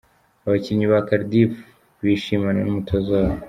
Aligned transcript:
Abakinnyi 0.45 0.85
ba 0.91 0.99
Cardiff 1.07 1.53
bishimana 2.03 2.59
n’umutoza 2.61 3.09
wabo. 3.21 3.37